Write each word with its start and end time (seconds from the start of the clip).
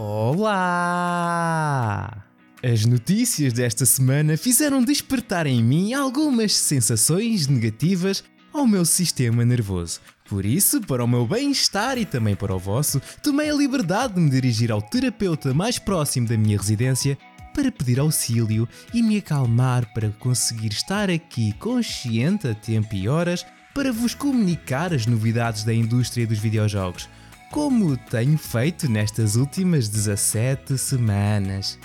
Olá! 0.00 0.94
As 2.62 2.84
notícias 2.84 3.52
desta 3.52 3.84
semana 3.84 4.36
fizeram 4.36 4.80
despertar 4.84 5.44
em 5.44 5.60
mim 5.60 5.92
algumas 5.92 6.54
sensações 6.54 7.48
negativas 7.48 8.22
ao 8.52 8.64
meu 8.64 8.84
sistema 8.84 9.44
nervoso. 9.44 9.98
Por 10.28 10.46
isso, 10.46 10.80
para 10.82 11.02
o 11.02 11.08
meu 11.08 11.26
bem-estar 11.26 11.98
e 11.98 12.04
também 12.04 12.36
para 12.36 12.54
o 12.54 12.60
vosso, 12.60 13.02
tomei 13.24 13.50
a 13.50 13.54
liberdade 13.54 14.14
de 14.14 14.20
me 14.20 14.30
dirigir 14.30 14.70
ao 14.70 14.80
terapeuta 14.80 15.52
mais 15.52 15.80
próximo 15.80 16.28
da 16.28 16.36
minha 16.36 16.56
residência 16.56 17.18
para 17.52 17.72
pedir 17.72 17.98
auxílio 17.98 18.68
e 18.94 19.02
me 19.02 19.16
acalmar 19.16 19.92
para 19.92 20.10
conseguir 20.10 20.70
estar 20.70 21.10
aqui 21.10 21.52
consciente 21.54 22.46
a 22.46 22.54
tempo 22.54 22.94
e 22.94 23.08
horas 23.08 23.44
para 23.74 23.92
vos 23.92 24.14
comunicar 24.14 24.94
as 24.94 25.06
novidades 25.06 25.64
da 25.64 25.74
indústria 25.74 26.24
dos 26.24 26.38
videojogos 26.38 27.08
como 27.50 27.96
tenho 27.96 28.36
feito 28.36 28.90
nestas 28.90 29.36
últimas 29.36 29.88
17 29.88 30.76
semanas. 30.76 31.78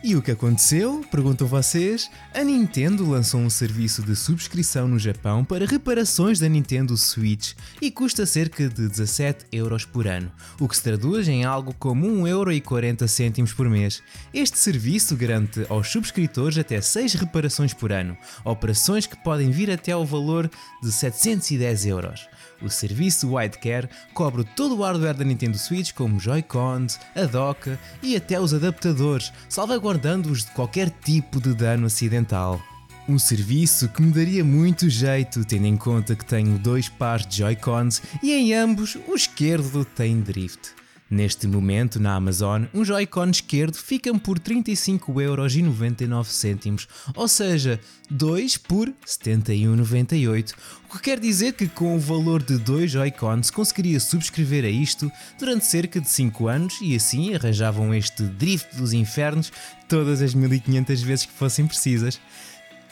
E 0.00 0.14
o 0.14 0.22
que 0.22 0.30
aconteceu? 0.30 1.04
Perguntam 1.10 1.44
vocês. 1.44 2.08
A 2.32 2.44
Nintendo 2.44 3.10
lançou 3.10 3.40
um 3.40 3.50
serviço 3.50 4.00
de 4.00 4.14
subscrição 4.14 4.86
no 4.86 4.96
Japão 4.96 5.44
para 5.44 5.66
reparações 5.66 6.38
da 6.38 6.48
Nintendo 6.48 6.96
Switch 6.96 7.54
e 7.82 7.90
custa 7.90 8.24
cerca 8.24 8.68
de 8.68 8.88
17 8.88 9.46
euros 9.50 9.84
por 9.84 10.06
ano, 10.06 10.30
o 10.60 10.68
que 10.68 10.76
se 10.76 10.84
traduz 10.84 11.26
em 11.26 11.44
algo 11.44 11.74
como 11.74 12.06
1,40€ 12.06 13.52
por 13.56 13.68
mês. 13.68 14.00
Este 14.32 14.56
serviço 14.56 15.16
garante 15.16 15.66
aos 15.68 15.88
subscritores 15.88 16.56
até 16.58 16.80
6 16.80 17.14
reparações 17.14 17.74
por 17.74 17.90
ano, 17.90 18.16
operações 18.44 19.04
que 19.04 19.16
podem 19.16 19.50
vir 19.50 19.68
até 19.68 19.90
ao 19.90 20.06
valor 20.06 20.48
de 20.80 20.92
710 20.92 21.86
euros. 21.86 22.28
O 22.60 22.68
serviço 22.68 23.34
Widecare 23.34 23.88
cobre 24.12 24.44
todo 24.56 24.76
o 24.76 24.82
hardware 24.82 25.14
da 25.14 25.24
Nintendo 25.24 25.56
Switch, 25.56 25.92
como 25.92 26.18
Joy-Cons, 26.18 26.98
a 27.14 27.24
doca 27.24 27.78
e 28.02 28.16
até 28.16 28.40
os 28.40 28.52
adaptadores, 28.52 29.32
salvaguardando-os 29.48 30.44
de 30.44 30.50
qualquer 30.50 30.90
tipo 30.90 31.40
de 31.40 31.54
dano 31.54 31.86
acidental. 31.86 32.60
Um 33.08 33.18
serviço 33.18 33.88
que 33.88 34.02
me 34.02 34.12
daria 34.12 34.44
muito 34.44 34.90
jeito, 34.90 35.44
tendo 35.44 35.66
em 35.66 35.76
conta 35.76 36.14
que 36.14 36.24
tenho 36.24 36.58
dois 36.58 36.88
pares 36.88 37.26
de 37.26 37.38
Joy-Cons 37.38 38.02
e 38.22 38.32
em 38.32 38.52
ambos 38.52 38.98
o 39.06 39.14
esquerdo 39.14 39.84
tem 39.84 40.20
drift. 40.20 40.74
Neste 41.10 41.46
momento, 41.46 41.98
na 41.98 42.14
Amazon, 42.14 42.64
um 42.74 42.84
Joy-Con 42.84 43.30
esquerdo 43.30 43.76
fica 43.76 44.12
por 44.18 44.38
35,99€, 44.38 46.86
ou 47.14 47.26
seja, 47.26 47.80
2 48.10 48.58
por 48.58 48.92
71,98€, 49.06 50.52
o 50.86 50.92
que 50.96 51.02
quer 51.02 51.18
dizer 51.18 51.54
que 51.54 51.66
com 51.66 51.96
o 51.96 51.98
valor 51.98 52.42
de 52.42 52.58
dois 52.58 52.90
Joy-Cons 52.90 53.50
conseguiria 53.50 53.98
subscrever 53.98 54.66
a 54.66 54.68
isto 54.68 55.10
durante 55.38 55.64
cerca 55.64 55.98
de 55.98 56.10
5 56.10 56.46
anos 56.46 56.78
e 56.82 56.94
assim 56.94 57.34
arranjavam 57.34 57.94
este 57.94 58.24
drift 58.24 58.76
dos 58.76 58.92
infernos 58.92 59.50
todas 59.88 60.20
as 60.20 60.34
1500 60.34 61.00
vezes 61.00 61.24
que 61.24 61.32
fossem 61.32 61.66
precisas. 61.66 62.20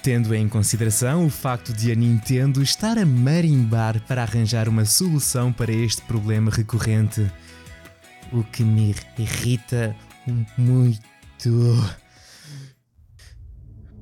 Tendo 0.03 0.35
em 0.35 0.49
consideração 0.49 1.27
o 1.27 1.31
facto 1.31 1.73
de 1.73 1.93
a 1.93 1.95
Nintendo 1.95 2.63
estar 2.63 2.97
a 2.97 3.05
marimbar 3.05 4.01
para 4.07 4.23
arranjar 4.23 4.71
uma 4.71 4.87
solução 4.87 5.53
para 5.53 5.73
este 5.73 6.01
problema 6.03 6.51
recorrente 6.51 7.31
o 8.33 8.43
que 8.45 8.63
me 8.63 8.95
irrita 9.19 9.95
muito. 10.57 11.01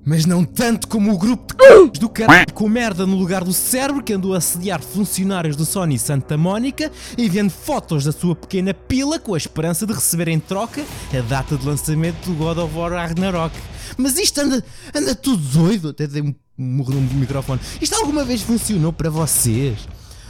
Mas 0.06 0.27
não 0.27 0.44
tanto 0.44 0.86
como 0.86 1.12
o 1.12 1.19
grupo 1.19 1.55
de 1.91 1.98
do 1.98 2.08
caralho 2.08 2.52
com 2.52 2.69
merda 2.69 3.06
no 3.06 3.17
lugar 3.17 3.42
do 3.42 3.52
cérebro 3.52 4.02
que 4.02 4.12
andou 4.12 4.34
a 4.34 4.39
assediar 4.39 4.83
funcionários 4.83 5.56
do 5.56 5.64
Sony 5.64 5.98
Santa 5.98 6.36
Mónica 6.36 6.92
enviando 7.17 7.50
fotos 7.50 8.05
da 8.05 8.12
sua 8.12 8.36
pequena 8.36 8.75
pila 8.75 9.19
com 9.19 9.34
a 9.34 9.39
esperança 9.39 9.86
de 9.86 9.92
receber 9.95 10.28
em 10.28 10.39
troca 10.39 10.84
a 11.17 11.20
data 11.22 11.56
de 11.56 11.67
lançamento 11.67 12.27
do 12.27 12.34
God 12.34 12.58
of 12.58 12.77
War 12.77 12.92
Ragnarok. 12.92 13.56
Mas 13.97 14.19
isto 14.19 14.41
anda, 14.41 14.62
anda 14.95 15.14
tudo 15.14 15.42
doido, 15.42 15.89
até 15.89 16.06
dei 16.06 16.22
um 16.22 16.34
murro 16.56 16.92
no 16.92 17.00
microfone. 17.00 17.61
Isto 17.80 17.95
alguma 17.97 18.24
vez 18.24 18.42
funcionou 18.42 18.92
para 18.92 19.08
vocês? 19.08 19.89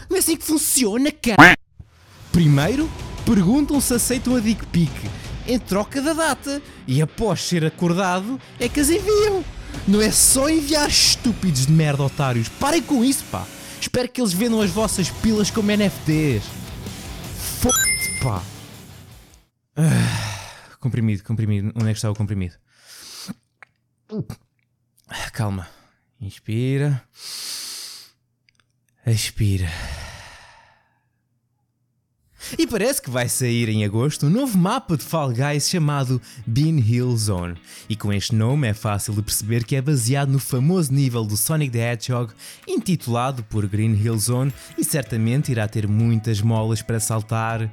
Não 0.09 0.17
é 0.17 0.21
assim 0.21 0.37
que 0.37 0.45
funciona, 0.45 1.11
cara. 1.11 1.57
Primeiro, 2.31 2.89
perguntam 3.25 3.81
se 3.81 3.95
aceitam 3.95 4.37
a 4.37 4.41
dick 4.41 4.67
pic 4.67 4.91
em 5.47 5.59
troca 5.59 6.01
da 6.01 6.13
data 6.13 6.63
e 6.87 7.03
após 7.03 7.43
ser 7.43 7.65
acordado 7.65 8.41
é 8.59 8.69
que 8.69 8.81
as 8.81 8.91
enviam. 8.91 9.45
Não 9.87 10.01
é 10.01 10.11
só 10.11 10.49
enviar 10.49 10.89
estúpidos 10.89 11.67
de 11.67 11.73
merda 11.73 12.03
otários. 12.03 12.49
Parem 12.49 12.83
com 12.83 13.05
isso, 13.05 13.25
pá. 13.31 13.47
Espero 13.81 14.09
que 14.09 14.21
eles 14.21 14.33
vendam 14.33 14.61
as 14.61 14.71
vossas 14.71 15.11
pilas 15.11 15.51
como 15.51 15.71
NFTs. 15.71 16.45
Foda-se, 17.61 18.21
pá. 18.23 18.43
Ah, 19.77 20.77
comprimido, 20.81 21.23
comprimido. 21.25 21.73
Onde 21.75 21.91
é 21.91 21.93
que 21.93 21.99
está 21.99 22.11
o 22.11 22.15
comprimido? 22.15 22.55
Calma. 25.33 25.69
Inspira. 26.21 27.03
Expira. 29.05 29.69
E 32.57 32.67
parece 32.67 33.03
que 33.03 33.11
vai 33.11 33.29
sair 33.29 33.69
em 33.69 33.85
agosto 33.85 34.27
um 34.27 34.31
novo 34.31 34.57
mapa 34.57 34.97
de 34.97 35.03
Fall 35.03 35.33
Guys 35.33 35.69
chamado 35.69 36.23
Bean 36.47 36.79
Hill 36.79 37.17
Zone. 37.17 37.57
E 37.89 37.97
com 37.97 38.13
este 38.13 38.35
nome 38.35 38.69
é 38.69 38.75
fácil 38.75 39.13
de 39.13 39.23
perceber 39.23 39.65
que 39.65 39.75
é 39.75 39.83
baseado 39.83 40.31
no 40.31 40.39
famoso 40.39 40.93
nível 40.93 41.25
do 41.25 41.37
Sonic 41.37 41.73
the 41.73 41.93
Hedgehog, 41.93 42.33
intitulado 42.67 43.43
por 43.45 43.67
Green 43.67 43.95
Hill 43.95 44.19
Zone, 44.19 44.53
e 44.79 44.85
certamente 44.85 45.51
irá 45.51 45.67
ter 45.67 45.89
muitas 45.89 46.41
molas 46.41 46.81
para 46.81 47.01
saltar, 47.01 47.69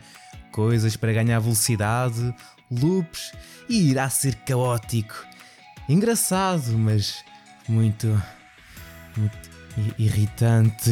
coisas 0.52 0.96
para 0.96 1.14
ganhar 1.14 1.40
velocidade, 1.40 2.34
loops 2.72 3.32
e 3.70 3.90
irá 3.92 4.10
ser 4.10 4.36
caótico. 4.36 5.16
Engraçado, 5.88 6.78
mas 6.78 7.24
muito. 7.68 8.08
muito 9.16 9.52
irritante. 9.98 10.92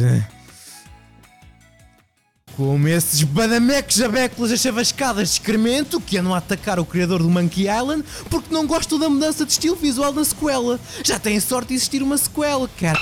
Como 2.60 2.86
esses 2.88 3.22
badamecos 3.22 3.94
jabéculas 3.94 4.52
as 4.52 4.60
chavascadas 4.60 5.30
de 5.30 5.34
excremento 5.36 5.98
que 5.98 6.18
andam 6.18 6.34
a 6.34 6.36
atacar 6.36 6.78
o 6.78 6.84
criador 6.84 7.22
do 7.22 7.30
Monkey 7.30 7.62
Island 7.62 8.04
porque 8.28 8.52
não 8.52 8.66
gostam 8.66 8.98
da 8.98 9.08
mudança 9.08 9.46
de 9.46 9.52
estilo 9.52 9.76
visual 9.76 10.12
da 10.12 10.22
sequela. 10.22 10.78
Já 11.02 11.18
tem 11.18 11.40
sorte 11.40 11.68
de 11.68 11.76
existir 11.76 12.02
uma 12.02 12.18
sequela, 12.18 12.68
cara. 12.78 13.00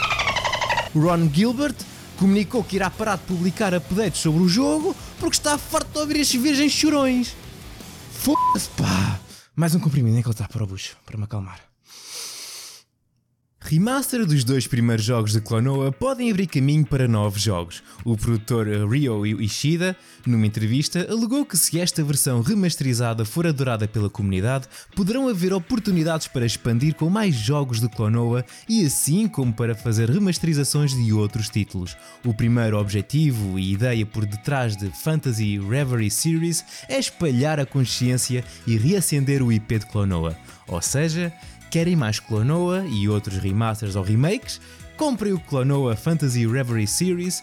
Ron 0.94 1.28
Gilbert 1.34 1.74
comunicou 2.16 2.62
que 2.62 2.76
irá 2.76 2.88
parar 2.88 3.16
de 3.16 3.24
publicar 3.24 3.74
updates 3.74 4.20
sobre 4.20 4.40
o 4.40 4.48
jogo 4.48 4.94
porque 5.18 5.34
está 5.34 5.58
farto 5.58 5.90
de 5.90 5.98
ouvir 5.98 6.20
estes 6.20 6.40
virgens 6.40 6.70
chorões. 6.70 7.34
Foda-se, 8.12 8.68
pá! 8.76 9.18
Mais 9.56 9.74
um 9.74 9.80
comprimido, 9.80 10.16
ele 10.16 10.30
está 10.30 10.46
para 10.46 10.62
o 10.62 10.68
bucho, 10.68 10.96
para 11.04 11.18
me 11.18 11.24
acalmar. 11.24 11.58
Remaster 13.70 14.24
dos 14.24 14.44
dois 14.44 14.66
primeiros 14.66 15.04
jogos 15.04 15.32
de 15.32 15.42
Klonoa 15.42 15.92
podem 15.92 16.30
abrir 16.30 16.46
caminho 16.46 16.86
para 16.86 17.06
novos 17.06 17.42
jogos. 17.42 17.82
O 18.02 18.16
produtor 18.16 18.66
Ryo 18.66 19.26
Ishida, 19.42 19.94
numa 20.24 20.46
entrevista, 20.46 21.06
alegou 21.10 21.44
que 21.44 21.54
se 21.54 21.78
esta 21.78 22.02
versão 22.02 22.40
remasterizada 22.40 23.26
for 23.26 23.46
adorada 23.46 23.86
pela 23.86 24.08
comunidade, 24.08 24.66
poderão 24.96 25.28
haver 25.28 25.52
oportunidades 25.52 26.26
para 26.26 26.46
expandir 26.46 26.94
com 26.94 27.10
mais 27.10 27.34
jogos 27.34 27.78
de 27.78 27.90
Klonoa 27.90 28.42
e 28.66 28.86
assim 28.86 29.28
como 29.28 29.52
para 29.52 29.74
fazer 29.74 30.08
remasterizações 30.08 30.94
de 30.94 31.12
outros 31.12 31.50
títulos. 31.50 31.94
O 32.24 32.32
primeiro 32.32 32.78
objetivo 32.78 33.58
e 33.58 33.74
ideia 33.74 34.06
por 34.06 34.24
detrás 34.24 34.78
de 34.78 34.88
Fantasy 35.02 35.58
Reverie 35.58 36.10
Series 36.10 36.64
é 36.88 36.98
espalhar 36.98 37.60
a 37.60 37.66
consciência 37.66 38.42
e 38.66 38.78
reacender 38.78 39.42
o 39.42 39.52
IP 39.52 39.80
de 39.80 39.86
Klonoa, 39.88 40.34
ou 40.66 40.80
seja, 40.80 41.30
Querem 41.70 41.94
mais 41.94 42.18
Clonoa 42.18 42.84
e 42.86 43.08
outros 43.08 43.36
remasters 43.38 43.94
ou 43.94 44.02
remakes? 44.02 44.60
Comprem 44.96 45.32
o 45.32 45.40
Clonoa 45.40 45.94
Fantasy 45.94 46.46
Reverie 46.46 46.86
Series 46.86 47.42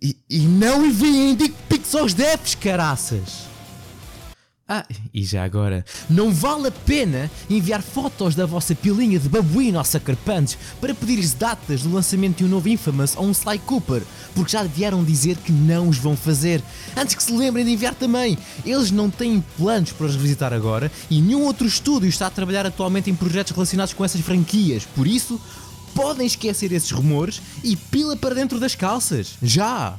e, 0.00 0.16
e 0.28 0.40
não 0.40 0.86
enviem 0.86 1.34
Dick 1.34 1.54
Pics 1.68 1.94
aos 1.94 2.12
devs, 2.12 2.54
caraças! 2.54 3.55
Ah, 4.68 4.84
e 5.14 5.22
já 5.22 5.44
agora, 5.44 5.84
não 6.10 6.32
vale 6.32 6.66
a 6.66 6.72
pena 6.72 7.30
enviar 7.48 7.80
fotos 7.80 8.34
da 8.34 8.44
vossa 8.44 8.74
pilinha 8.74 9.16
de 9.16 9.28
babuíno 9.28 9.78
aos 9.78 9.92
Punch 10.24 10.58
para 10.80 10.92
pedir 10.92 11.24
datas 11.34 11.82
do 11.82 11.92
lançamento 11.92 12.38
de 12.38 12.44
um 12.44 12.48
novo 12.48 12.68
Infamous 12.68 13.16
ou 13.16 13.26
um 13.26 13.30
Sly 13.30 13.60
Cooper, 13.60 14.02
porque 14.34 14.50
já 14.50 14.64
vieram 14.64 15.04
dizer 15.04 15.36
que 15.36 15.52
não 15.52 15.88
os 15.88 15.98
vão 15.98 16.16
fazer. 16.16 16.60
Antes 16.96 17.14
que 17.14 17.22
se 17.22 17.32
lembrem 17.32 17.64
de 17.64 17.70
enviar 17.70 17.94
também, 17.94 18.36
eles 18.64 18.90
não 18.90 19.08
têm 19.08 19.40
planos 19.56 19.92
para 19.92 20.06
os 20.06 20.16
revisitar 20.16 20.52
agora 20.52 20.90
e 21.08 21.22
nenhum 21.22 21.44
outro 21.44 21.64
estúdio 21.64 22.08
está 22.08 22.26
a 22.26 22.30
trabalhar 22.30 22.66
atualmente 22.66 23.08
em 23.08 23.14
projetos 23.14 23.52
relacionados 23.52 23.94
com 23.94 24.04
essas 24.04 24.20
franquias, 24.20 24.84
por 24.96 25.06
isso 25.06 25.40
podem 25.94 26.26
esquecer 26.26 26.72
esses 26.72 26.90
rumores 26.90 27.40
e 27.62 27.76
pila 27.76 28.16
para 28.16 28.34
dentro 28.34 28.58
das 28.58 28.74
calças. 28.74 29.34
Já! 29.40 29.96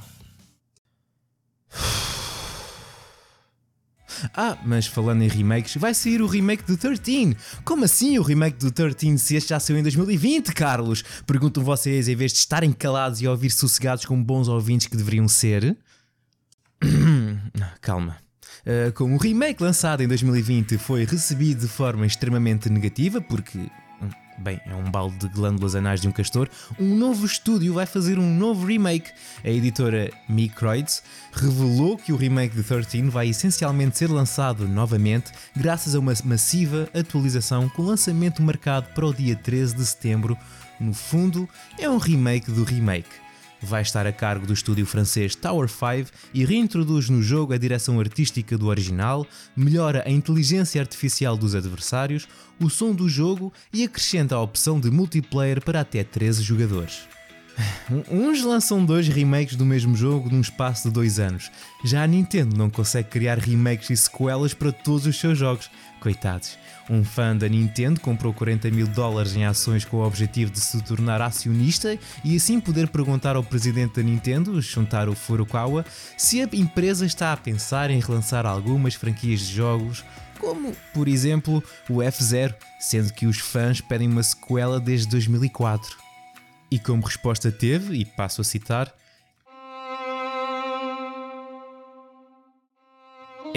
Ah, 4.39 4.55
mas 4.63 4.85
falando 4.85 5.23
em 5.23 5.27
remakes, 5.27 5.77
vai 5.77 5.95
sair 5.95 6.21
o 6.21 6.27
remake 6.27 6.63
do 6.63 6.77
13. 6.77 7.35
Como 7.65 7.83
assim 7.83 8.19
o 8.19 8.21
remake 8.21 8.59
do 8.59 8.69
13 8.69 9.17
se 9.17 9.35
este 9.35 9.49
já 9.49 9.59
saiu 9.59 9.79
em 9.79 9.81
2020, 9.81 10.53
Carlos? 10.53 11.03
Perguntam 11.25 11.63
vocês 11.63 12.07
em 12.07 12.15
vez 12.15 12.33
de 12.33 12.37
estarem 12.37 12.71
calados 12.71 13.19
e 13.19 13.27
ouvir 13.27 13.49
sossegados 13.49 14.05
como 14.05 14.23
bons 14.23 14.47
ouvintes 14.47 14.85
que 14.85 14.95
deveriam 14.95 15.27
ser. 15.27 15.75
Calma. 17.81 18.17
Uh, 18.61 18.93
como 18.93 19.15
o 19.15 19.17
remake 19.17 19.63
lançado 19.63 20.03
em 20.03 20.07
2020 20.07 20.77
foi 20.77 21.03
recebido 21.03 21.61
de 21.61 21.67
forma 21.67 22.05
extremamente 22.05 22.69
negativa, 22.69 23.19
porque 23.19 23.71
bem, 24.37 24.59
é 24.65 24.75
um 24.75 24.89
balde 24.89 25.17
de 25.17 25.27
glândulas 25.27 25.75
anais 25.75 26.01
de 26.01 26.07
um 26.07 26.11
castor, 26.11 26.49
um 26.79 26.95
novo 26.95 27.25
estúdio 27.25 27.73
vai 27.73 27.85
fazer 27.85 28.19
um 28.19 28.35
novo 28.35 28.65
remake. 28.65 29.11
A 29.43 29.49
editora 29.49 30.11
Microids 30.29 31.03
revelou 31.31 31.97
que 31.97 32.13
o 32.13 32.15
remake 32.15 32.55
de 32.55 32.63
13 32.63 33.03
vai 33.09 33.29
essencialmente 33.29 33.97
ser 33.97 34.09
lançado 34.09 34.67
novamente 34.67 35.31
graças 35.55 35.95
a 35.95 35.99
uma 35.99 36.13
massiva 36.23 36.89
atualização 36.93 37.67
com 37.69 37.81
lançamento 37.81 38.41
marcado 38.41 38.87
para 38.93 39.05
o 39.05 39.13
dia 39.13 39.35
13 39.35 39.75
de 39.75 39.85
setembro. 39.85 40.37
No 40.79 40.93
fundo, 40.93 41.49
é 41.77 41.89
um 41.89 41.97
remake 41.97 42.51
do 42.51 42.63
remake 42.63 43.26
vai 43.61 43.81
estar 43.81 44.05
a 44.05 44.11
cargo 44.11 44.45
do 44.45 44.53
estúdio 44.53 44.85
francês 44.85 45.35
Tower 45.35 45.67
5 45.67 46.11
e 46.33 46.45
reintroduz 46.45 47.09
no 47.09 47.21
jogo 47.21 47.53
a 47.53 47.57
direção 47.57 47.99
artística 47.99 48.57
do 48.57 48.67
original, 48.67 49.25
melhora 49.55 50.03
a 50.05 50.11
inteligência 50.11 50.81
artificial 50.81 51.35
dos 51.35 51.55
adversários, 51.55 52.27
o 52.59 52.69
som 52.69 52.93
do 52.93 53.09
jogo 53.09 53.51
e 53.73 53.83
acrescenta 53.83 54.35
a 54.35 54.41
opção 54.41 54.79
de 54.79 54.89
multiplayer 54.89 55.63
para 55.63 55.81
até 55.81 56.03
13 56.03 56.43
jogadores. 56.43 57.16
Uns 58.11 58.43
lançam 58.43 58.85
dois 58.85 59.07
remakes 59.07 59.55
do 59.55 59.65
mesmo 59.65 59.95
jogo 59.95 60.29
num 60.29 60.41
espaço 60.41 60.87
de 60.87 60.93
dois 60.93 61.19
anos. 61.19 61.51
Já 61.83 62.03
a 62.03 62.07
Nintendo 62.07 62.55
não 62.55 62.69
consegue 62.69 63.09
criar 63.09 63.37
remakes 63.37 63.89
e 63.89 63.97
sequelas 63.97 64.53
para 64.53 64.71
todos 64.71 65.05
os 65.05 65.19
seus 65.19 65.37
jogos. 65.37 65.69
Coitados. 65.99 66.57
Um 66.89 67.03
fã 67.03 67.35
da 67.35 67.49
Nintendo 67.49 67.99
comprou 67.99 68.33
40 68.33 68.69
mil 68.71 68.87
dólares 68.87 69.35
em 69.35 69.45
ações 69.45 69.83
com 69.83 69.97
o 69.97 70.05
objetivo 70.05 70.51
de 70.51 70.59
se 70.59 70.81
tornar 70.81 71.21
acionista 71.21 71.97
e 72.23 72.35
assim 72.35 72.59
poder 72.59 72.87
perguntar 72.87 73.35
ao 73.35 73.43
presidente 73.43 73.95
da 73.95 74.03
Nintendo, 74.03 74.61
Shuntaro 74.61 75.15
Furukawa, 75.15 75.85
se 76.15 76.41
a 76.41 76.47
empresa 76.53 77.05
está 77.05 77.33
a 77.33 77.37
pensar 77.37 77.89
em 77.89 77.99
relançar 77.99 78.45
algumas 78.45 78.93
franquias 78.93 79.41
de 79.41 79.53
jogos, 79.55 80.05
como, 80.39 80.71
por 80.93 81.07
exemplo, 81.07 81.63
o 81.89 82.01
F-Zero, 82.01 82.55
sendo 82.79 83.11
que 83.11 83.25
os 83.25 83.39
fãs 83.39 83.81
pedem 83.81 84.07
uma 84.07 84.23
sequela 84.23 84.79
desde 84.79 85.07
2004. 85.09 86.06
E 86.69 86.77
como 86.79 87.05
resposta 87.05 87.51
teve, 87.51 87.95
e 87.95 88.05
passo 88.05 88.41
a 88.41 88.43
citar, 88.43 88.93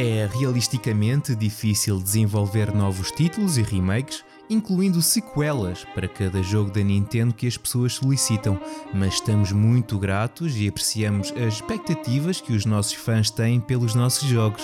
É 0.02 0.26
realisticamente 0.32 1.34
difícil 1.34 2.00
desenvolver 2.00 2.72
novos 2.72 3.10
títulos 3.10 3.58
e 3.58 3.62
remakes, 3.62 4.24
incluindo 4.48 5.02
sequelas 5.02 5.84
para 5.94 6.08
cada 6.08 6.42
jogo 6.42 6.70
da 6.70 6.80
Nintendo 6.80 7.34
que 7.34 7.46
as 7.46 7.58
pessoas 7.58 7.94
solicitam, 7.94 8.58
mas 8.94 9.14
estamos 9.14 9.52
muito 9.52 9.98
gratos 9.98 10.56
e 10.56 10.66
apreciamos 10.66 11.32
as 11.32 11.54
expectativas 11.54 12.40
que 12.40 12.54
os 12.54 12.64
nossos 12.64 12.94
fãs 12.94 13.30
têm 13.30 13.60
pelos 13.60 13.94
nossos 13.94 14.26
jogos. 14.26 14.62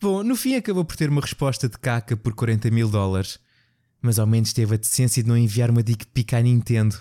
Bom, 0.00 0.24
no 0.24 0.34
fim 0.34 0.56
acabou 0.56 0.84
por 0.84 0.96
ter 0.96 1.10
uma 1.10 1.20
resposta 1.20 1.68
de 1.68 1.78
caca 1.78 2.16
por 2.16 2.34
40 2.34 2.70
mil 2.70 2.88
dólares, 2.88 3.38
mas 4.02 4.18
ao 4.18 4.26
menos 4.26 4.52
teve 4.52 4.74
a 4.74 4.78
decência 4.78 5.22
de 5.22 5.28
não 5.28 5.36
enviar 5.36 5.70
uma 5.70 5.82
dick 5.82 6.06
pic 6.06 6.32
à 6.34 6.40
Nintendo. 6.40 6.96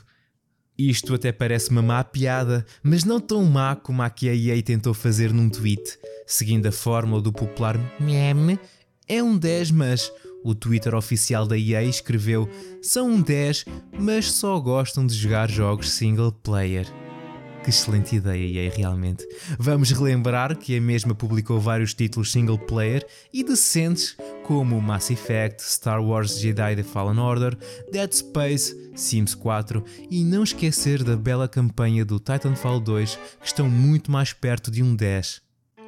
Isto 0.78 1.14
até 1.14 1.32
parece 1.32 1.72
uma 1.72 1.82
má 1.82 2.04
piada, 2.04 2.66
mas 2.82 3.04
não 3.04 3.20
tão 3.20 3.44
má 3.44 3.76
como 3.76 4.02
a 4.02 4.10
que 4.10 4.30
a 4.30 4.34
EA 4.34 4.62
tentou 4.64 4.94
fazer 4.94 5.34
num 5.34 5.50
tweet, 5.50 6.00
seguindo 6.26 6.68
a 6.68 6.72
fórmula 6.72 7.22
do 7.22 7.34
popular 7.34 7.78
meme. 8.00 8.58
É 9.08 9.22
um 9.22 9.38
10, 9.38 9.72
mas 9.72 10.12
o 10.44 10.56
Twitter 10.56 10.96
oficial 10.96 11.46
da 11.46 11.58
EA 11.58 11.84
escreveu: 11.84 12.50
são 12.82 13.12
um 13.12 13.22
10, 13.22 13.66
mas 14.00 14.32
só 14.32 14.58
gostam 14.60 15.06
de 15.06 15.14
jogar 15.14 15.50
jogos 15.50 15.92
single 15.92 16.32
player. 16.32 16.88
Que 17.64 17.70
excelente 17.70 18.16
ideia, 18.16 18.68
EA, 18.68 18.72
realmente. 18.74 19.28
Vamos 19.58 19.92
relembrar 19.92 20.58
que 20.58 20.78
a 20.78 20.82
mesma 20.82 21.14
publicou 21.14 21.60
vários 21.60 21.94
títulos 21.94 22.32
single 22.32 22.58
player 22.58 23.06
e 23.34 23.44
decentes, 23.44 24.16
como 24.44 24.82
Mass 24.82 25.12
Effect, 25.12 25.62
Star 25.62 26.02
Wars 26.02 26.40
Jedi 26.40 26.78
The 26.78 26.84
Fallen 26.84 27.20
Order, 27.20 27.58
Dead 27.92 28.12
Space, 28.14 28.92
Sims 28.96 29.36
4 29.36 29.84
e 30.10 30.24
não 30.24 30.44
esquecer 30.44 31.04
da 31.04 31.18
bela 31.18 31.48
campanha 31.48 32.06
do 32.06 32.20
Titanfall 32.20 32.80
2, 32.80 33.20
que 33.42 33.48
estão 33.48 33.70
muito 33.70 34.10
mais 34.10 34.32
perto 34.32 34.72
de 34.72 34.82
um 34.82 34.96
10. 34.96 35.42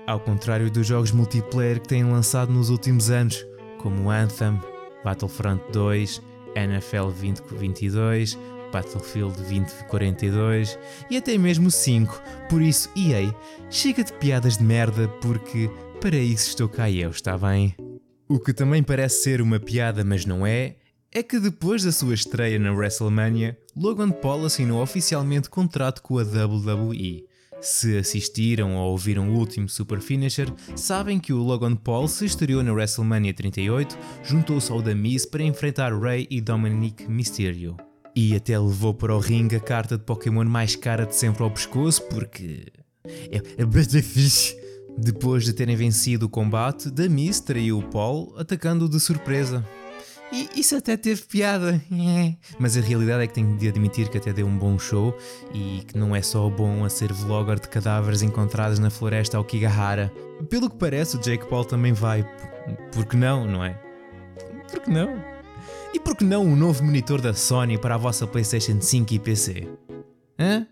Ao 0.06 0.20
contrário 0.20 0.70
dos 0.70 0.88
jogos 0.88 1.12
multiplayer 1.12 1.80
que 1.80 1.88
têm 1.88 2.04
lançado 2.04 2.52
nos 2.52 2.70
últimos 2.70 3.10
anos, 3.10 3.46
como 3.78 4.10
Anthem, 4.10 4.60
Battlefront 5.04 5.64
2, 5.72 6.22
NFL 6.56 7.12
2022, 7.12 8.38
Battlefield 8.72 9.36
2042 9.38 10.80
e 11.10 11.18
até 11.18 11.38
mesmo 11.38 11.70
5. 11.70 12.22
Por 12.50 12.62
isso, 12.62 12.90
EA, 12.96 13.34
chega 13.70 14.04
de 14.04 14.14
piadas 14.14 14.58
de 14.58 14.64
merda 14.64 15.08
porque 15.22 15.70
para 16.00 16.18
isso 16.18 16.50
estou 16.50 16.68
cá 16.68 16.90
eu, 16.90 17.12
está 17.12 17.38
bem? 17.38 17.76
O 18.28 18.40
que 18.40 18.54
também 18.54 18.82
parece 18.82 19.24
ser 19.24 19.42
uma 19.42 19.60
piada, 19.60 20.04
mas 20.04 20.26
não 20.26 20.46
é, 20.46 20.78
é 21.12 21.22
que 21.22 21.40
depois 21.40 21.84
da 21.84 21.92
sua 21.92 22.14
estreia 22.14 22.58
na 22.58 22.72
WrestleMania, 22.72 23.58
Logan 23.76 24.10
Paul 24.10 24.46
assinou 24.46 24.82
oficialmente 24.82 25.50
contrato 25.50 26.02
com 26.02 26.18
a 26.18 26.24
WWE. 26.24 27.26
Se 27.60 27.98
assistiram 27.98 28.78
ou 28.78 28.92
ouviram 28.92 29.30
o 29.30 29.38
último 29.38 29.70
Super 29.70 30.00
Finisher, 30.00 30.52
sabem 30.76 31.20
que 31.20 31.34
o 31.34 31.44
Logan 31.44 31.76
Paul 31.76 32.08
se 32.08 32.26
estreou 32.26 32.64
na 32.64 32.74
WrestleMania 32.74 33.34
38, 33.34 33.98
juntou-se 34.24 34.72
ao 34.72 34.82
The 34.82 34.96
Miz 34.96 35.26
para 35.26 35.44
enfrentar 35.44 35.94
Rey 35.94 36.26
e 36.32 36.42
Dominic 36.42 37.08
Mysterio. 37.08 37.78
E 38.16 38.36
até 38.36 38.60
levou 38.60 38.94
para 38.94 39.16
o 39.16 39.20
ringue 39.20 39.56
a 39.56 39.60
carta 39.60 39.98
de 39.98 40.04
Pokémon 40.04 40.46
mais 40.46 40.76
cara 40.76 41.06
de 41.06 41.16
sempre 41.16 41.44
ao 41.44 41.52
pescoço, 41.52 42.04
porque. 42.04 42.66
É, 43.06 43.38
é 43.38 44.02
fixe. 44.02 44.60
Depois 44.98 45.46
de 45.46 45.54
terem 45.54 45.76
vencido 45.76 46.26
o 46.26 46.30
combate, 46.30 46.92
Miz 47.10 47.40
traiu 47.40 47.80
o 47.80 47.84
Paul, 47.84 48.34
atacando-o 48.38 48.90
de 48.90 49.00
surpresa. 49.00 49.66
E 50.32 50.50
isso 50.56 50.78
até 50.78 50.96
teve 50.96 51.24
piada, 51.24 51.82
mas 52.58 52.78
a 52.78 52.82
realidade 52.82 53.24
é 53.24 53.28
que 53.28 53.34
tenho 53.34 53.58
de 53.58 53.68
admitir 53.68 54.08
que 54.08 54.18
até 54.18 54.32
deu 54.32 54.48
um 54.48 54.58
bom 54.58 54.80
show 54.80 55.18
e 55.54 55.84
que 55.86 55.98
não 55.98 56.16
é 56.16 56.22
só 56.22 56.50
bom 56.50 56.86
a 56.86 56.90
ser 56.90 57.12
vlogger 57.12 57.60
de 57.60 57.68
cadáveres 57.68 58.22
encontrados 58.22 58.80
na 58.80 58.90
floresta 58.90 59.40
Okigahara. 59.40 60.12
Pelo 60.50 60.70
que 60.70 60.78
parece, 60.78 61.18
o 61.18 61.20
Jake 61.20 61.48
Paul 61.48 61.66
também 61.66 61.92
vai. 61.92 62.26
Por 62.94 63.06
que 63.06 63.18
não, 63.18 63.46
não 63.46 63.64
é? 63.64 63.78
Por 64.70 64.82
que 64.82 64.90
não? 64.90 65.41
E 65.94 66.00
por 66.00 66.16
que 66.16 66.24
não 66.24 66.46
um 66.46 66.56
novo 66.56 66.84
monitor 66.84 67.22
da 67.22 67.34
Sony 67.34 67.78
para 67.78 67.96
a 67.96 67.98
vossa 67.98 68.26
PlayStation 68.26 68.80
5 68.80 69.14
e 69.14 69.20
PC? 69.20 69.68
Hã? 70.40 70.68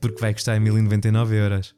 Porque 0.00 0.20
vai 0.20 0.32
custar 0.32 0.60
1099 0.60 1.36
euros. 1.36 1.74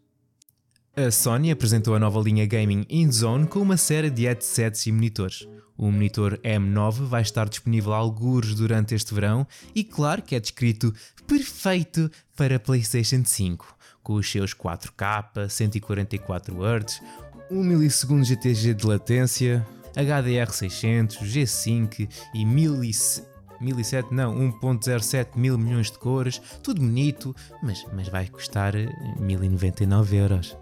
A 0.97 1.11
Sony 1.11 1.51
apresentou 1.51 1.95
a 1.95 1.99
nova 1.99 2.21
linha 2.21 2.45
gaming 2.45 2.85
InZone 2.89 3.47
com 3.47 3.61
uma 3.61 3.77
série 3.77 4.11
de 4.11 4.25
headsets 4.25 4.87
e 4.87 4.93
monitores. 4.93 5.47
O 5.77 5.93
monitor 5.93 6.41
M9 6.43 7.05
vai 7.05 7.23
estar 7.23 7.49
disponível 7.49 7.93
a 7.93 7.99
algures 7.99 8.53
durante 8.57 8.97
este 8.97 9.15
verão 9.15 9.47
e 9.73 9.85
claro 9.85 10.23
que 10.23 10.35
é 10.35 10.41
descrito 10.41 10.93
perfeito 11.25 12.11
para 12.35 12.59
PlayStation 12.59 13.23
5, 13.25 13.77
com 14.03 14.15
os 14.15 14.29
seus 14.29 14.53
4K, 14.53 15.49
144 15.49 16.57
Hz, 16.57 17.01
1 17.49 17.63
ms 17.63 18.07
GTG 18.25 18.75
de 18.75 18.87
latência, 18.87 19.65
HDR600, 19.99 21.19
G5 21.25 22.09
e 22.33 22.45
1007 22.45 24.15
não, 24.15 24.35
1.07 24.61 25.37
mil 25.37 25.59
milhões 25.59 25.91
de 25.91 25.99
cores, 25.99 26.41
tudo 26.63 26.81
bonito, 26.81 27.35
mas, 27.61 27.85
mas 27.93 28.09
vai 28.09 28.29
custar 28.29 28.75
1099 29.19 30.17
euros. 30.17 30.57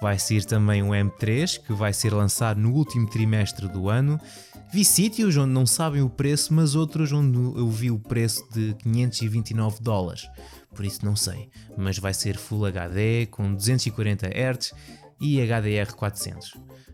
Vai 0.00 0.18
ser 0.18 0.44
também 0.44 0.82
um 0.82 0.90
M3 0.90 1.60
que 1.60 1.72
vai 1.72 1.92
ser 1.92 2.12
lançado 2.12 2.60
no 2.60 2.72
último 2.72 3.08
trimestre 3.08 3.66
do 3.66 3.88
ano. 3.88 4.20
Vi 4.70 4.84
sítios 4.84 5.36
onde 5.36 5.52
não 5.52 5.66
sabem 5.66 6.02
o 6.02 6.10
preço, 6.10 6.52
mas 6.52 6.74
outros 6.74 7.10
onde 7.10 7.38
eu 7.38 7.68
vi 7.70 7.90
o 7.90 7.98
preço 7.98 8.46
de 8.52 8.74
529 8.74 9.80
dólares. 9.80 10.28
Por 10.74 10.84
isso 10.84 11.04
não 11.04 11.16
sei, 11.16 11.48
mas 11.76 11.98
vai 11.98 12.12
ser 12.12 12.36
Full 12.36 12.66
HD 12.66 13.26
com 13.26 13.52
240 13.54 14.28
Hz 14.28 14.72
e 15.20 15.38
HDR400 15.38 16.52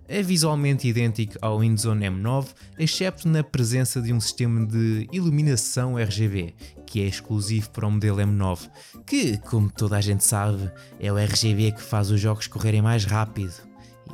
é 0.08 0.22
visualmente 0.22 0.88
idêntico 0.88 1.38
ao 1.40 1.62
InZone 1.62 2.06
M9, 2.06 2.48
excepto 2.78 3.28
na 3.28 3.42
presença 3.42 4.00
de 4.00 4.12
um 4.12 4.20
sistema 4.20 4.66
de 4.66 5.08
iluminação 5.12 5.98
RGB, 5.98 6.54
que 6.86 7.00
é 7.00 7.06
exclusivo 7.06 7.70
para 7.70 7.86
o 7.86 7.90
modelo 7.90 8.18
M9, 8.18 8.70
que, 9.06 9.38
como 9.38 9.70
toda 9.70 9.96
a 9.96 10.00
gente 10.00 10.24
sabe, 10.24 10.70
é 11.00 11.12
o 11.12 11.18
RGB 11.18 11.72
que 11.72 11.82
faz 11.82 12.10
os 12.10 12.20
jogos 12.20 12.46
correrem 12.46 12.82
mais 12.82 13.04
rápido 13.04 13.54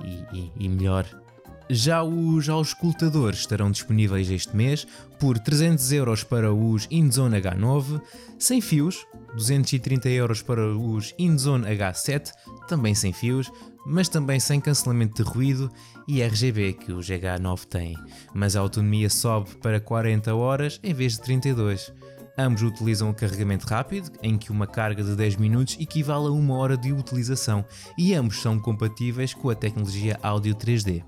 e, 0.05 0.39
e, 0.39 0.53
e 0.59 0.69
melhor. 0.69 1.07
Já 1.73 2.03
os 2.03 2.49
auscultadores 2.49 3.39
estarão 3.39 3.71
disponíveis 3.71 4.29
este 4.29 4.57
mês 4.57 4.85
por 5.21 5.39
300 5.39 5.93
euros 5.93 6.25
para 6.25 6.53
os 6.53 6.89
InZone 6.91 7.41
H9, 7.41 8.03
sem 8.41 8.61
fios, 8.61 9.07
230 9.35 10.09
euros 10.09 10.43
para 10.43 10.67
os 10.67 11.15
InZone 11.17 11.67
H7, 11.67 12.33
também 12.67 12.93
sem 12.93 13.13
fios, 13.13 13.53
mas 13.85 14.09
também 14.09 14.39
sem 14.39 14.61
cancelamento 14.61 15.23
de 15.23 15.29
ruído 15.29 15.71
e 16.07 16.23
RGB 16.23 16.75
que 16.75 16.93
o 16.93 16.99
GH9 16.99 17.65
tem, 17.65 17.97
mas 18.35 18.57
a 18.57 18.61
autonomia 18.61 19.09
sobe 19.09 19.51
para 19.57 19.81
40 19.81 20.35
horas 20.35 20.81
em 20.83 20.93
vez 20.93 21.15
de 21.15 21.23
32. 21.23 21.93
Ambos 22.39 22.63
utilizam 22.63 23.11
o 23.11 23.15
carregamento 23.15 23.67
rápido, 23.67 24.11
em 24.23 24.39
que 24.39 24.51
uma 24.51 24.67
carga 24.67 25.03
de 25.03 25.15
10 25.15 25.37
minutos 25.37 25.77
equivale 25.79 26.27
a 26.27 26.31
uma 26.31 26.55
hora 26.55 26.77
de 26.77 26.93
utilização, 26.93 27.65
e 27.99 28.15
ambos 28.15 28.41
são 28.41 28.59
compatíveis 28.59 29.35
com 29.35 29.51
a 29.51 29.55
tecnologia 29.55 30.19
áudio 30.23 30.55
3D. 30.55 31.05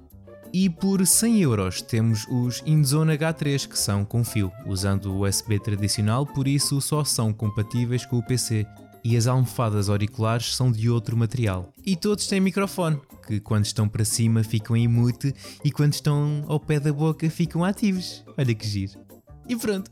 E 0.53 0.69
por 0.69 1.07
100 1.07 1.41
euros 1.41 1.81
temos 1.81 2.27
os 2.29 2.63
InZone 2.67 3.17
H3 3.17 3.67
que 3.67 3.79
são 3.79 4.05
com 4.05 4.23
fio, 4.23 4.53
usando 4.67 5.07
o 5.07 5.27
USB 5.27 5.59
tradicional, 5.59 6.27
por 6.27 6.47
isso 6.47 6.79
só 6.83 7.03
são 7.03 7.33
compatíveis 7.33 8.05
com 8.05 8.19
o 8.19 8.23
PC. 8.23 8.67
E 9.05 9.17
as 9.17 9.27
almofadas 9.27 9.89
auriculares 9.89 10.55
são 10.55 10.71
de 10.71 10.89
outro 10.89 11.17
material. 11.17 11.73
E 11.85 11.97
todos 11.97 12.27
têm 12.27 12.41
microfone, 12.41 13.01
que 13.27 13.41
quando 13.41 13.65
estão 13.65 13.89
para 13.89 14.05
cima 14.05 14.45
ficam 14.45 14.77
em 14.77 14.87
mute 14.87 15.35
e 15.65 15.71
quando 15.71 15.95
estão 15.95 16.45
ao 16.47 16.61
pé 16.61 16.79
da 16.79 16.93
boca 16.93 17.29
ficam 17.29 17.65
ativos. 17.65 18.25
Olha 18.39 18.55
que 18.55 18.67
giro. 18.67 19.01
E 19.49 19.57
pronto. 19.57 19.91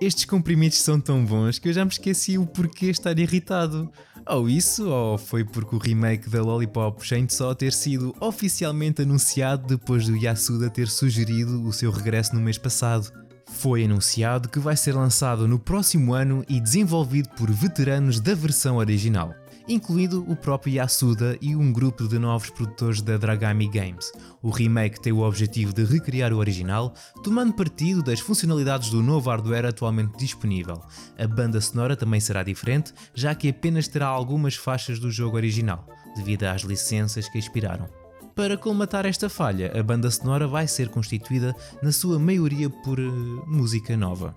Estes 0.00 0.26
comprimidos 0.26 0.78
são 0.78 1.00
tão 1.00 1.24
bons 1.24 1.58
que 1.58 1.70
eu 1.70 1.72
já 1.72 1.82
me 1.82 1.90
esqueci 1.90 2.36
o 2.36 2.46
porquê 2.46 2.86
estar 2.86 3.18
irritado. 3.18 3.90
Ou 4.28 4.48
isso, 4.48 4.88
ou 4.88 5.16
foi 5.16 5.42
porque 5.42 5.74
o 5.74 5.78
remake 5.78 6.28
da 6.28 6.42
Lollipop 6.42 7.00
só 7.30 7.54
ter 7.54 7.72
sido 7.72 8.14
oficialmente 8.20 9.02
anunciado 9.02 9.66
depois 9.66 10.06
do 10.06 10.16
Yasuda 10.16 10.68
ter 10.68 10.88
sugerido 10.88 11.62
o 11.64 11.72
seu 11.72 11.90
regresso 11.90 12.34
no 12.34 12.40
mês 12.40 12.58
passado. 12.58 13.10
Foi 13.58 13.84
anunciado 13.84 14.50
que 14.50 14.58
vai 14.58 14.76
ser 14.76 14.94
lançado 14.94 15.48
no 15.48 15.58
próximo 15.58 16.12
ano 16.12 16.44
e 16.46 16.60
desenvolvido 16.60 17.30
por 17.30 17.50
veteranos 17.50 18.20
da 18.20 18.34
versão 18.34 18.76
original 18.76 19.34
incluído 19.68 20.24
o 20.30 20.36
próprio 20.36 20.74
Yasuda 20.74 21.36
e 21.40 21.56
um 21.56 21.72
grupo 21.72 22.06
de 22.06 22.20
novos 22.20 22.50
produtores 22.50 23.02
da 23.02 23.16
Dragami 23.16 23.66
Games. 23.66 24.12
O 24.40 24.48
remake 24.48 25.00
tem 25.00 25.12
o 25.12 25.22
objetivo 25.22 25.72
de 25.72 25.84
recriar 25.84 26.32
o 26.32 26.36
original, 26.36 26.94
tomando 27.24 27.52
partido 27.52 28.00
das 28.00 28.20
funcionalidades 28.20 28.90
do 28.90 29.02
novo 29.02 29.28
hardware 29.28 29.66
atualmente 29.66 30.16
disponível. 30.16 30.80
A 31.18 31.26
banda 31.26 31.60
sonora 31.60 31.96
também 31.96 32.20
será 32.20 32.44
diferente, 32.44 32.92
já 33.12 33.34
que 33.34 33.48
apenas 33.48 33.88
terá 33.88 34.06
algumas 34.06 34.54
faixas 34.54 35.00
do 35.00 35.10
jogo 35.10 35.36
original, 35.36 35.84
devido 36.14 36.44
às 36.44 36.62
licenças 36.62 37.28
que 37.28 37.36
expiraram. 37.36 38.05
Para 38.36 38.58
colmatar 38.58 39.06
esta 39.06 39.30
falha, 39.30 39.72
a 39.74 39.82
banda 39.82 40.10
sonora 40.10 40.46
vai 40.46 40.68
ser 40.68 40.90
constituída 40.90 41.56
na 41.82 41.90
sua 41.90 42.18
maioria 42.18 42.68
por 42.68 43.00
uh, 43.00 43.44
música 43.46 43.96
nova. 43.96 44.34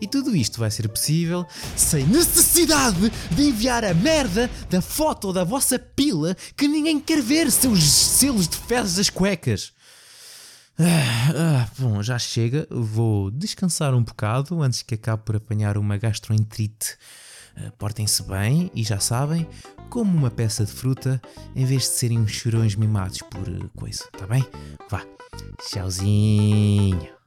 E 0.00 0.06
tudo 0.06 0.34
isto 0.34 0.58
vai 0.58 0.70
ser 0.70 0.88
possível 0.88 1.46
sem 1.76 2.06
necessidade 2.06 3.12
de 3.30 3.42
enviar 3.42 3.84
a 3.84 3.92
merda 3.92 4.50
da 4.70 4.80
foto 4.80 5.34
da 5.34 5.44
vossa 5.44 5.78
pila 5.78 6.34
que 6.56 6.66
ninguém 6.66 6.98
quer 6.98 7.20
ver, 7.20 7.52
seus 7.52 7.82
selos 7.84 8.48
de 8.48 8.56
fezes 8.56 8.96
das 8.96 9.10
cuecas. 9.10 9.74
Ah, 10.78 11.32
ah, 11.36 11.68
bom, 11.78 12.02
já 12.02 12.18
chega. 12.18 12.66
Vou 12.70 13.30
descansar 13.30 13.94
um 13.94 14.02
bocado 14.02 14.62
antes 14.62 14.80
que 14.80 14.94
acabe 14.94 15.24
por 15.24 15.36
apanhar 15.36 15.76
uma 15.76 15.98
gastroenterite. 15.98 16.96
Ah, 17.56 17.70
Portem-se 17.78 18.22
bem 18.22 18.70
e 18.74 18.82
já 18.82 18.98
sabem, 18.98 19.46
como 19.88 20.16
uma 20.16 20.30
peça 20.30 20.64
de 20.64 20.72
fruta 20.72 21.20
em 21.54 21.64
vez 21.64 21.82
de 21.82 21.88
serem 21.88 22.18
uns 22.20 22.30
chorões 22.30 22.74
mimados 22.76 23.18
por 23.22 23.68
coisa, 23.76 24.04
tá 24.18 24.26
bem? 24.26 24.44
Vá, 24.88 25.04
tchauzinho. 25.68 27.19